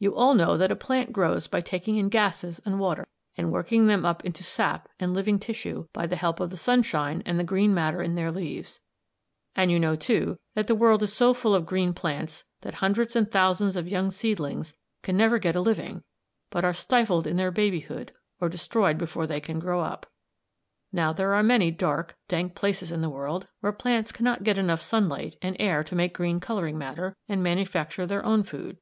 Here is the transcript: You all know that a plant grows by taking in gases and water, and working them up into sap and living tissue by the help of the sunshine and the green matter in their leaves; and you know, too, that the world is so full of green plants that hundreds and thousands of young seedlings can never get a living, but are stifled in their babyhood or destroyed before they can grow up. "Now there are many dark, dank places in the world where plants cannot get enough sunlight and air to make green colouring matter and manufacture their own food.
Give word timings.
You 0.00 0.16
all 0.16 0.34
know 0.34 0.56
that 0.56 0.72
a 0.72 0.74
plant 0.74 1.12
grows 1.12 1.46
by 1.46 1.60
taking 1.60 1.98
in 1.98 2.08
gases 2.08 2.60
and 2.64 2.80
water, 2.80 3.06
and 3.36 3.52
working 3.52 3.86
them 3.86 4.04
up 4.04 4.24
into 4.24 4.42
sap 4.42 4.88
and 4.98 5.14
living 5.14 5.38
tissue 5.38 5.86
by 5.92 6.04
the 6.08 6.16
help 6.16 6.40
of 6.40 6.50
the 6.50 6.56
sunshine 6.56 7.22
and 7.24 7.38
the 7.38 7.44
green 7.44 7.72
matter 7.72 8.02
in 8.02 8.16
their 8.16 8.32
leaves; 8.32 8.80
and 9.54 9.70
you 9.70 9.78
know, 9.78 9.94
too, 9.94 10.40
that 10.54 10.66
the 10.66 10.74
world 10.74 11.00
is 11.04 11.12
so 11.12 11.32
full 11.32 11.54
of 11.54 11.64
green 11.64 11.94
plants 11.94 12.42
that 12.62 12.74
hundreds 12.82 13.14
and 13.14 13.30
thousands 13.30 13.76
of 13.76 13.86
young 13.86 14.10
seedlings 14.10 14.74
can 15.04 15.16
never 15.16 15.38
get 15.38 15.54
a 15.54 15.60
living, 15.60 16.02
but 16.50 16.64
are 16.64 16.74
stifled 16.74 17.24
in 17.24 17.36
their 17.36 17.52
babyhood 17.52 18.10
or 18.40 18.48
destroyed 18.48 18.98
before 18.98 19.28
they 19.28 19.38
can 19.38 19.60
grow 19.60 19.80
up. 19.80 20.10
"Now 20.90 21.12
there 21.12 21.34
are 21.34 21.42
many 21.44 21.70
dark, 21.70 22.16
dank 22.26 22.56
places 22.56 22.90
in 22.90 23.00
the 23.00 23.08
world 23.08 23.46
where 23.60 23.70
plants 23.70 24.10
cannot 24.10 24.42
get 24.42 24.58
enough 24.58 24.82
sunlight 24.82 25.36
and 25.40 25.54
air 25.60 25.84
to 25.84 25.94
make 25.94 26.14
green 26.16 26.40
colouring 26.40 26.76
matter 26.78 27.16
and 27.28 27.44
manufacture 27.44 28.06
their 28.06 28.24
own 28.24 28.42
food. 28.42 28.78